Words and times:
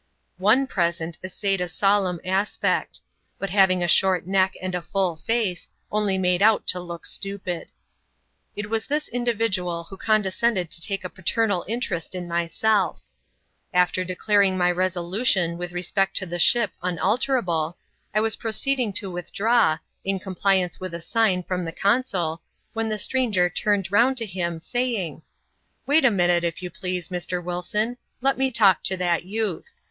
One 0.39 0.65
present 0.65 1.19
essayed 1.23 1.61
a 1.61 1.69
solemn 1.69 2.19
aspect; 2.25 3.01
but 3.37 3.51
haying 3.51 3.83
a 3.83 3.87
short 3.87 4.25
neck 4.25 4.55
and 4.59 4.73
a 4.73 4.81
fuU 4.81 5.21
face, 5.23 5.69
only 5.91 6.17
made 6.17 6.41
out 6.41 6.65
to 6.69 6.79
look 6.79 7.05
stupid. 7.05 7.67
CHAP. 7.67 7.67
XXX.] 7.67 7.67
THE\ 7.67 8.61
TAKE 8.63 8.65
US 8.65 8.65
ASHORE. 8.65 8.65
115 8.65 8.65
It 8.65 8.69
was 8.71 8.85
this 8.87 9.07
individual 9.09 9.83
who 9.83 9.97
condescended 9.97 10.71
to 10.71 10.81
take 10.81 11.03
a 11.03 11.09
paternal 11.09 11.63
interest 11.67 12.15
in 12.15 12.27
mjselC 12.27 12.97
After 13.75 14.03
declaring 14.03 14.57
my 14.57 14.71
resolution 14.71 15.59
with 15.59 15.71
respect 15.71 16.15
to 16.17 16.25
the 16.25 16.39
ship 16.39 16.71
unalterable, 16.81 17.77
I 18.15 18.21
was 18.21 18.35
proceeding 18.37 18.91
to 18.93 19.11
withdraw, 19.11 19.77
in 20.03 20.19
com 20.19 20.33
pliance 20.33 20.79
with 20.79 20.95
a 20.95 21.01
sign 21.01 21.43
£rom 21.43 21.63
the 21.63 21.71
consul, 21.71 22.41
when 22.73 22.89
the 22.89 22.97
stranger 22.97 23.51
turned 23.51 23.91
round 23.91 24.17
to 24.17 24.25
him, 24.25 24.59
saying," 24.59 25.21
Wait 25.85 26.03
a 26.03 26.09
minute, 26.09 26.43
if 26.43 26.63
you 26.63 26.71
please, 26.71 27.09
Mr. 27.09 27.43
Wil 27.43 27.61
flOQ; 27.61 27.97
let 28.21 28.39
me 28.39 28.49
talk 28.49 28.81
to 28.85 28.97
that 28.97 29.25
youth. 29.25 29.75